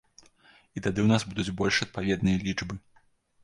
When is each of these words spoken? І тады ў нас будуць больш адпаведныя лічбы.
І 0.19 0.77
тады 0.85 0.99
ў 1.03 1.11
нас 1.13 1.27
будуць 1.33 1.55
больш 1.61 1.75
адпаведныя 1.87 2.43
лічбы. 2.49 2.75